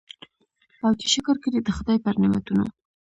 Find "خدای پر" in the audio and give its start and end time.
1.77-2.15